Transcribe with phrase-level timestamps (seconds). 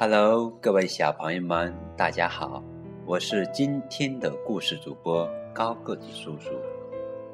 [0.00, 2.62] Hello，各位小朋友们，大家好，
[3.04, 6.52] 我是今天的故事主播高个子叔叔，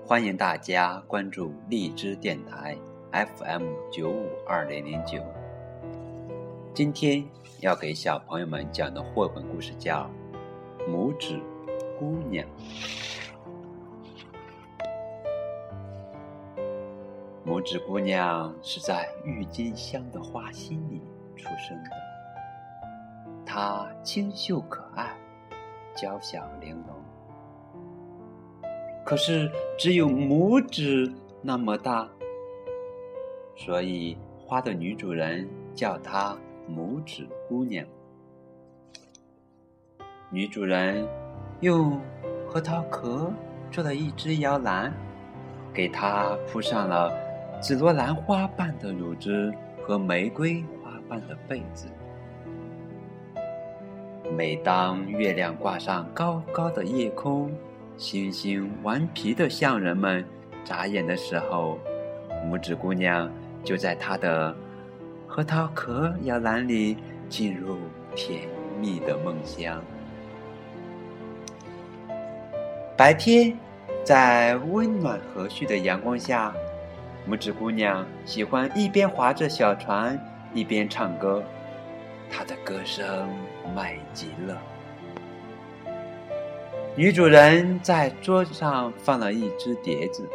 [0.06, 2.74] 欢迎大家关注荔枝电台
[3.12, 5.22] FM 九五二零零九。
[6.72, 7.22] 今天
[7.60, 10.10] 要给小朋友们讲的绘本故事叫
[10.90, 11.38] 《拇指
[11.98, 12.48] 姑娘》。
[17.44, 21.02] 拇指姑娘是在郁金香的花心里
[21.36, 22.13] 出生的。
[23.56, 25.16] 她清秀可爱，
[25.94, 28.68] 娇小玲珑，
[29.04, 31.08] 可是只有拇指
[31.40, 32.08] 那么大，
[33.54, 36.36] 所以花的女主人叫她
[36.68, 37.86] 拇指姑娘。
[40.30, 41.06] 女主人
[41.60, 42.00] 用
[42.48, 43.32] 核桃壳
[43.70, 44.92] 做了一只摇篮，
[45.72, 47.08] 给她铺上了。
[47.60, 49.54] 紫罗兰花瓣的乳汁
[49.86, 51.86] 和玫瑰花瓣的被子。
[54.36, 57.52] 每当月亮挂上高高的夜空，
[57.96, 60.24] 星星顽皮的向人们
[60.64, 61.78] 眨眼的时候，
[62.50, 63.30] 拇指姑娘
[63.62, 64.52] 就在她的
[65.28, 66.96] 核桃壳摇篮里
[67.28, 67.76] 进入
[68.16, 68.48] 甜
[68.80, 69.80] 蜜的梦乡。
[72.96, 73.56] 白天，
[74.02, 76.52] 在温暖和煦的阳光下。
[77.30, 80.18] 拇指姑娘喜欢一边划着小船，
[80.52, 81.42] 一边唱歌，
[82.36, 83.28] 她的歌声
[83.76, 84.60] 美极了。
[86.96, 90.28] 女主人在桌子上放了一只碟子，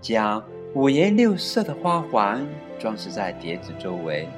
[0.00, 2.44] 将五颜六色的花环
[2.80, 4.28] 装饰在碟子周围。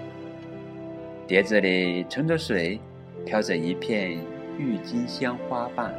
[1.27, 2.79] 碟子里盛着水，
[3.25, 4.19] 飘着一片
[4.59, 5.95] 郁金香花瓣，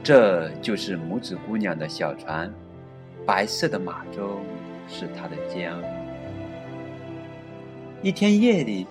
[0.00, 2.52] 这就是拇指姑娘的小船。
[3.26, 4.38] 白色的马鬃
[4.86, 5.76] 是她的家。
[8.02, 8.86] 一天夜里，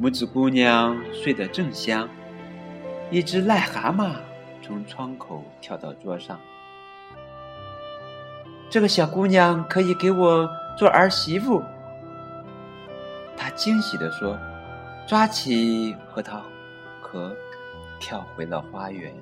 [0.00, 2.08] 拇指姑娘睡得正香，
[3.10, 4.12] 一只癞蛤蟆
[4.62, 6.38] 从窗口跳到桌上。
[8.70, 10.48] 这个小姑娘可以给我
[10.78, 11.60] 做儿媳妇。
[13.36, 14.38] 她惊喜地说
[15.04, 16.42] ：“抓起核桃
[17.02, 17.34] 壳，
[17.98, 19.12] 跳回了花园。”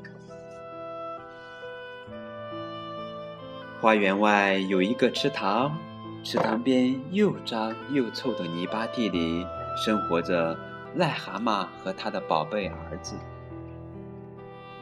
[3.81, 5.75] 花园外有一个池塘，
[6.23, 10.57] 池塘边又脏又臭的泥巴地里生活着
[10.99, 13.17] 癞蛤蟆和他的宝贝儿子。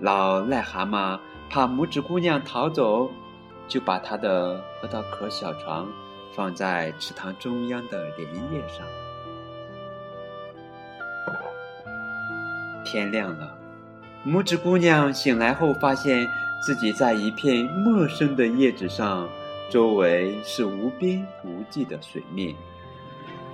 [0.00, 1.19] 老癞蛤蟆
[1.50, 3.10] 怕拇指姑娘逃走，
[3.69, 5.88] 就把他的核桃壳小床
[6.32, 8.87] 放在池塘中央的莲叶上。
[12.84, 13.56] 天亮了，
[14.25, 16.28] 拇指姑娘醒来后发现。
[16.65, 19.28] 自己在一片陌生的叶子上，
[19.69, 22.55] 周围是无边无际的水面，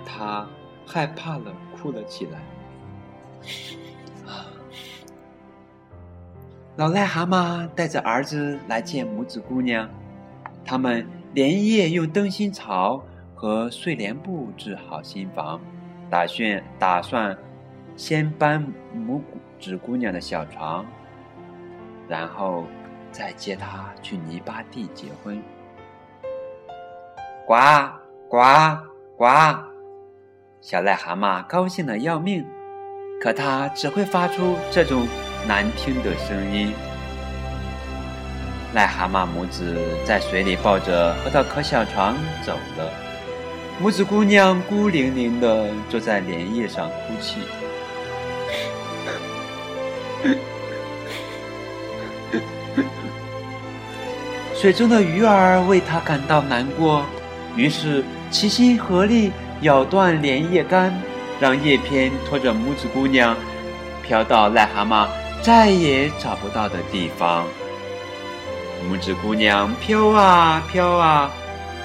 [0.06, 0.46] 她
[0.90, 2.40] 害怕了，哭了起来。
[6.76, 9.88] 老癞蛤蟆带着儿子来见拇指姑娘，
[10.64, 15.60] 他们连夜用灯芯草和睡莲布置好新房，
[16.10, 17.38] 打算打算
[17.96, 19.20] 先搬拇
[19.58, 20.84] 指姑娘的小床，
[22.08, 22.64] 然后。
[23.12, 25.42] 再接她去泥巴地结婚。
[27.44, 27.56] 呱
[28.28, 28.36] 呱
[29.16, 29.24] 呱！
[30.62, 32.44] 小癞蛤蟆高兴的要命，
[33.22, 35.08] 可它只会发出这种
[35.48, 36.74] 难听的声音。
[38.74, 42.92] 癞蛤蟆母子在水里抱着核桃壳小床走了，
[43.82, 47.40] 拇指姑娘孤零零的坐在莲叶上哭泣。
[54.54, 57.02] 水中的鱼儿为他感到难过，
[57.56, 59.32] 于是齐心合力
[59.62, 60.92] 咬断莲叶干，
[61.38, 63.36] 让叶片拖着拇指姑娘
[64.02, 65.06] 飘到癞蛤蟆
[65.42, 67.46] 再也找不到的地方。
[68.90, 71.30] 拇指姑娘飘啊飘啊，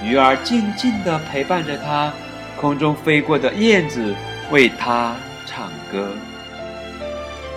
[0.02, 2.12] 鱼儿静静地陪伴着她，
[2.58, 4.14] 空中飞过的燕子
[4.50, 5.14] 为她
[5.44, 6.08] 唱歌，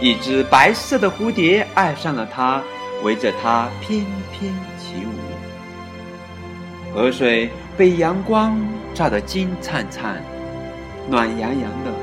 [0.01, 2.61] 一只白色的蝴蝶爱上了她。
[3.01, 7.49] 围着它翩翩起舞，河水
[7.79, 8.59] 被阳光
[8.93, 10.21] 照得金灿灿、
[11.09, 11.93] 暖洋洋的。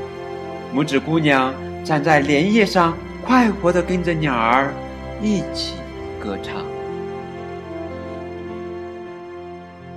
[0.75, 1.53] 拇指姑娘
[1.85, 4.73] 站在莲叶上，快活地跟着鸟儿
[5.21, 5.75] 一起
[6.19, 6.65] 歌唱。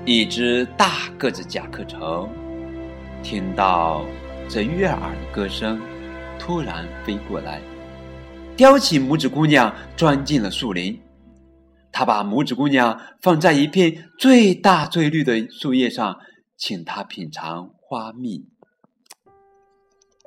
[0.04, 2.30] 一只大个子甲壳虫
[3.24, 4.04] 听到
[4.50, 5.80] 这悦耳的歌声，
[6.38, 7.62] 突然飞过来。
[8.58, 11.00] 叼起拇指姑娘，钻进了树林。
[12.00, 16.18] 他把拇指姑娘放在一片最大最绿的树叶上，
[16.56, 18.48] 请她品尝花蜜。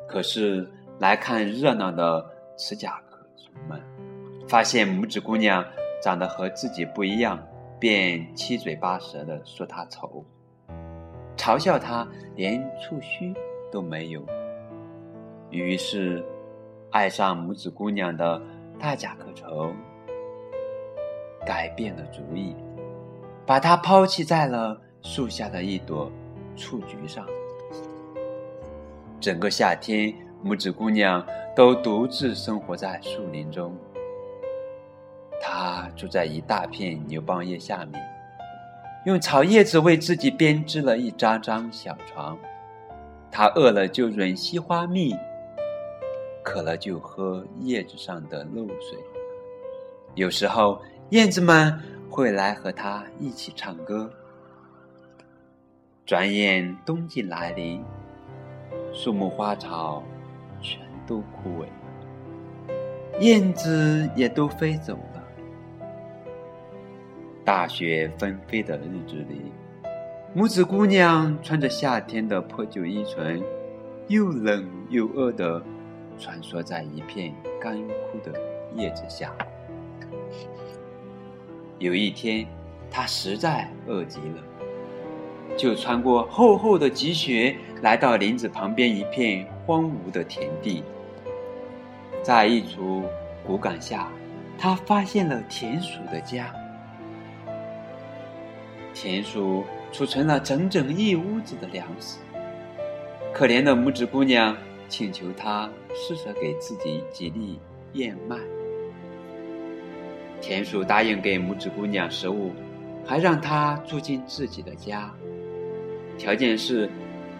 [0.06, 2.26] 可是来看热闹的
[2.58, 3.80] 持甲壳虫们，
[4.46, 5.64] 发现拇指姑娘
[6.02, 7.42] 长得和自己不一样，
[7.80, 10.26] 便七嘴八舌的说她丑，
[11.38, 13.32] 嘲笑她连触须
[13.72, 14.22] 都没有。
[15.48, 16.22] 于是，
[16.90, 18.38] 爱上拇指姑娘的
[18.78, 19.74] 大甲壳虫
[21.44, 22.54] 改变了主意，
[23.46, 26.10] 把它抛弃在了树下的一朵
[26.56, 27.26] 雏菊上。
[29.20, 31.24] 整个夏天，拇指姑娘
[31.54, 33.76] 都独自生活在树林中。
[35.40, 38.02] 她住在一大片牛蒡叶下面，
[39.06, 42.38] 用草叶子为自己编织了一张张小床。
[43.30, 45.16] 她饿了就吮吸花蜜，
[46.42, 48.98] 渴了就喝叶子上的露水。
[50.14, 50.80] 有时候，
[51.12, 51.78] 燕子们
[52.08, 54.10] 会来和它一起唱歌。
[56.06, 57.84] 转眼冬季来临。
[58.94, 60.02] 树木花草
[60.58, 61.66] 全都枯萎，
[63.20, 65.22] 燕子也都飞走了。
[67.44, 69.52] 大雪纷飞的日子里，
[70.34, 73.44] 拇指姑娘穿着夏天的破旧衣裙，
[74.08, 75.62] 又冷又饿的
[76.18, 78.32] 穿梭在一片干枯的
[78.74, 79.36] 叶子下。
[81.82, 82.46] 有一天，
[82.88, 85.56] 他实在饿极了。
[85.56, 90.84] 就穿过厚厚的积雪，来到林子旁边一片荒芜的田地。
[92.22, 93.02] 在一处
[93.44, 94.08] 骨杆下，
[94.56, 96.54] 他发现了田鼠的家。
[98.94, 102.20] 田鼠储存了整整一屋子的粮食。
[103.34, 104.56] 可怜的拇指姑娘
[104.88, 107.58] 请求他施舍给自己几粒
[107.94, 108.36] 燕麦。
[110.42, 112.50] 田鼠答应给拇指姑娘食物，
[113.06, 115.08] 还让她住进自己的家。
[116.18, 116.90] 条件是，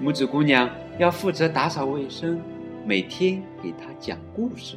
[0.00, 2.40] 拇指姑娘要负责打扫卫生，
[2.87, 4.76] 每天给她讲故事。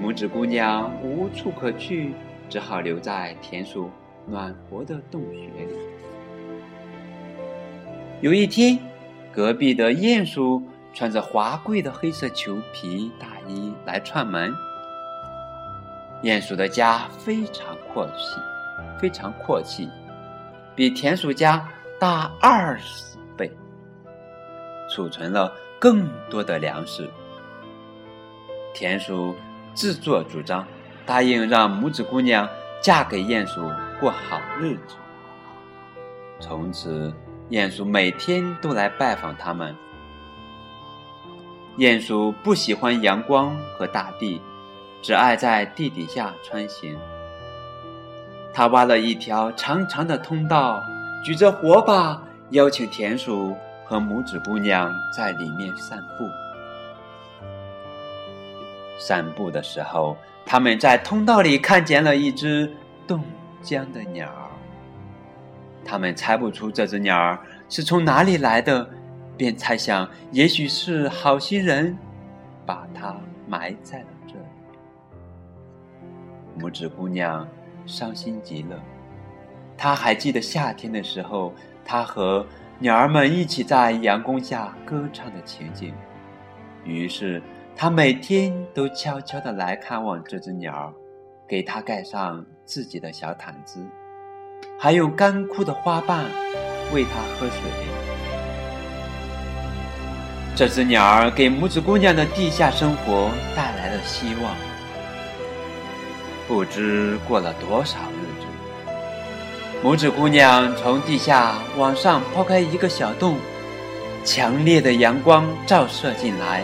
[0.00, 2.12] 拇指姑娘无处可去，
[2.48, 3.90] 只好留在田鼠
[4.24, 5.74] 暖和的洞穴里。
[8.20, 8.78] 有一天，
[9.32, 10.62] 隔壁的鼹鼠
[10.94, 14.54] 穿着华贵的黑色裘皮大衣来串门。
[16.22, 18.40] 鼹鼠的家非常阔气，
[18.98, 19.88] 非常阔气，
[20.74, 21.68] 比田鼠家。
[22.00, 23.48] 大二十倍，
[24.90, 27.08] 储存了更多的粮食。
[28.74, 29.36] 田鼠
[29.72, 30.66] 自作主张，
[31.06, 32.48] 答应让拇指姑娘
[32.80, 33.70] 嫁给鼹鼠
[34.00, 34.96] 过好日子。
[36.40, 37.14] 从此，
[37.50, 39.72] 鼹鼠每天都来拜访他们。
[41.78, 44.42] 鼹鼠不喜欢阳光和大地，
[45.02, 46.96] 只爱在地底下穿行。
[48.54, 50.82] 他挖了一条长长的通道。
[51.24, 52.20] 举着火把，
[52.50, 56.28] 邀请田鼠和拇指姑娘在里面散步。
[58.98, 62.68] 散步的时候，他们在通道里看见了一只
[63.06, 63.22] 冻
[63.62, 64.50] 僵的鸟儿。
[65.84, 67.38] 他们猜不出这只鸟儿
[67.68, 68.88] 是从哪里来的，
[69.36, 71.96] 便猜想也许是好心人
[72.66, 73.16] 把它
[73.46, 74.04] 埋在。
[76.58, 77.46] 拇指姑娘
[77.86, 78.78] 伤心极了。
[79.76, 81.52] 她还记得夏天的时候，
[81.84, 82.46] 她和
[82.78, 85.92] 鸟儿们一起在阳光下歌唱的情景。
[86.84, 87.42] 于是，
[87.74, 90.92] 她每天都悄悄地来看望这只鸟儿，
[91.48, 93.84] 给它盖上自己的小毯子，
[94.78, 96.24] 还用干枯的花瓣
[96.92, 97.60] 喂它喝水。
[100.54, 104.71] 这只鸟儿给拇指姑娘的地下生活带来了希望。
[106.52, 108.46] 不知过了多少日子。
[109.82, 113.38] 拇指姑娘从地下往上抛开一个小洞，
[114.22, 116.62] 强烈的阳光照射进来，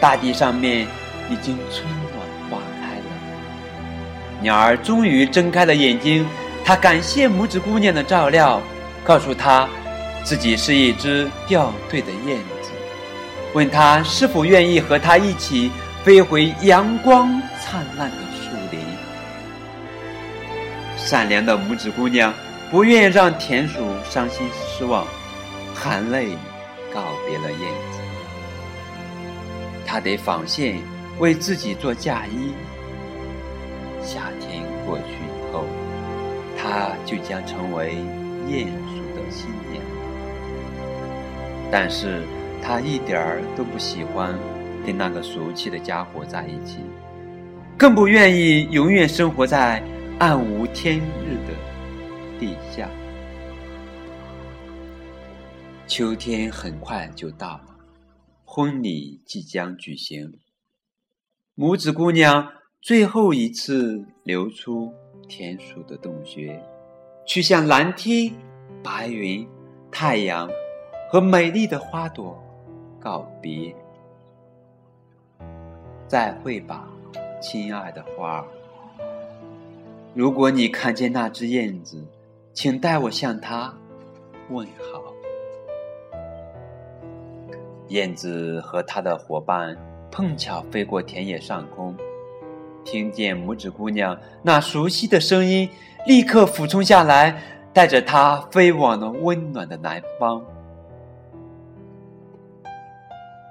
[0.00, 0.84] 大地上面
[1.30, 2.12] 已经春暖
[2.50, 3.04] 花开了。
[4.40, 6.26] 鸟儿终于睁开了眼睛，
[6.64, 8.60] 它感谢拇指姑娘的照料，
[9.04, 9.68] 告诉她
[10.24, 12.70] 自己是一只掉队的燕子，
[13.54, 15.70] 问她是否愿意和它一起
[16.02, 18.49] 飞回阳光灿烂的树。
[21.10, 22.32] 善良的拇指姑娘。
[22.70, 25.04] 不愿让田鼠伤心失望，
[25.74, 26.28] 含泪
[26.94, 27.98] 告别了燕子。
[29.84, 30.78] 他得纺线，
[31.18, 32.52] 为自己做嫁衣。
[34.04, 35.64] 夏天过去以后，
[36.56, 37.96] 他就将成为
[38.46, 39.82] 鼹鼠的新娘。
[41.72, 42.22] 但是
[42.62, 44.32] 他一点儿都不喜欢
[44.86, 46.78] 跟那个俗气的家伙在一起，
[47.76, 49.82] 更不愿意永远生活在
[50.20, 51.54] 暗无天日的。
[52.38, 52.90] 地下，
[55.86, 57.76] 秋天很快就到了，
[58.44, 60.30] 婚礼即将举行，
[61.56, 62.46] 拇指姑娘
[62.82, 64.92] 最后一次流出
[65.26, 66.62] 田鼠的洞穴，
[67.26, 68.30] 去向蓝天、
[68.82, 69.48] 白云、
[69.90, 70.46] 太阳
[71.10, 72.38] 和美丽的花朵
[73.00, 73.74] 告别。
[76.06, 76.86] 再会吧，
[77.40, 78.59] 亲爱的花儿。
[80.12, 82.04] 如果你看见那只燕子，
[82.52, 83.72] 请代我向它
[84.48, 85.00] 问好。
[87.88, 89.76] 燕子和它的伙伴
[90.10, 91.94] 碰巧飞过田野上空，
[92.84, 95.70] 听见拇指姑娘那熟悉的声音，
[96.06, 97.40] 立刻俯冲下来，
[97.72, 100.44] 带着它飞往了温暖的南方。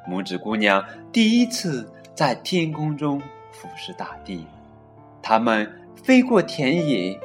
[0.10, 4.46] 拇指姑娘第一次在天空中俯视大地，
[5.22, 7.20] 它们飞过田野、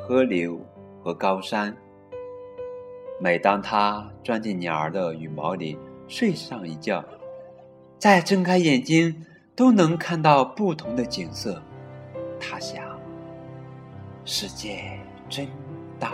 [0.00, 0.58] 河流
[1.02, 1.76] 和高山。
[3.20, 5.76] 每当它钻进鸟儿的羽毛里，
[6.06, 7.04] 睡上一觉，
[7.98, 9.24] 再睁开眼睛，
[9.56, 11.60] 都能看到不同的景色。
[12.40, 12.98] 他想，
[14.24, 14.98] 世界
[15.28, 15.46] 真
[15.98, 16.12] 大。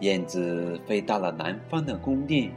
[0.00, 2.50] 燕子飞到了南方的宫殿，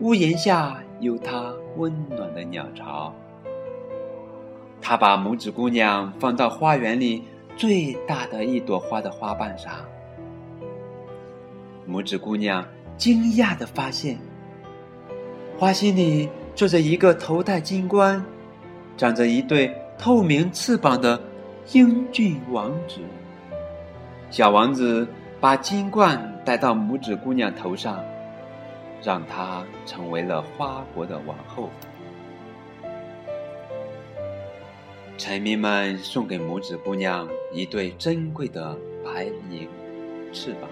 [0.00, 3.14] 屋檐下有它温暖的鸟巢。
[4.80, 7.24] 他把拇指姑娘放到花园里
[7.56, 9.72] 最大的一朵花的花瓣上。
[11.88, 12.64] 拇指姑娘。
[12.96, 14.18] 惊讶的发现，
[15.56, 18.20] 花心里坐着一个头戴金冠、
[18.96, 21.20] 长着一对透明翅膀的
[21.72, 22.98] 英俊王子。
[24.30, 25.06] 小王子
[25.40, 28.04] 把金冠戴到拇指姑娘头上，
[29.00, 31.70] 让她成为了花国的王后。
[35.18, 39.68] 臣民们送给拇指姑娘一对珍贵的白银
[40.32, 40.70] 翅膀，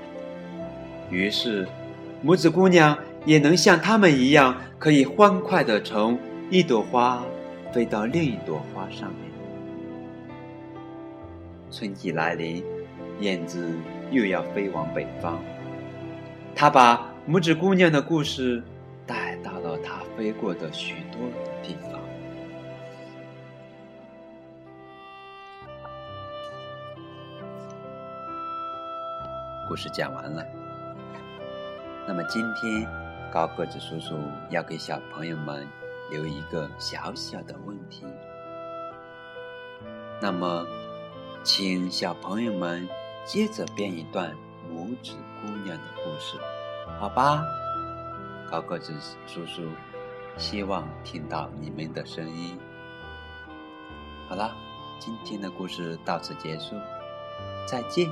[1.11, 1.67] 于是。
[2.25, 6.19] 拇指姑娘也能像他们一样，可以欢快的从
[6.51, 7.23] 一朵花
[7.71, 9.31] 飞到另一朵花上面。
[11.71, 12.65] 春季来临，
[13.21, 13.71] 燕子
[14.11, 15.39] 又要飞往北方。
[16.55, 18.63] 它把拇指姑娘的故事
[19.07, 21.21] 带到了它飞过的许多
[21.63, 21.96] 地方。
[29.77, 30.43] 故事讲完了。
[32.09, 32.89] 那么今天，
[33.31, 34.19] 高个子叔叔
[34.49, 35.69] 要给小朋友们
[36.11, 38.07] 留一个小小的问题。
[40.19, 40.67] 那么，
[41.45, 42.89] 请小朋友们
[43.27, 44.35] 接着编一段
[44.67, 46.39] 拇指姑娘的故事，
[46.99, 47.45] 好吧？
[48.51, 48.95] 高个子
[49.27, 49.69] 叔叔
[50.39, 52.59] 希望听到你们的声音。
[54.27, 54.57] 好了，
[54.99, 56.77] 今天的故事到此结束，
[57.69, 58.09] 再见。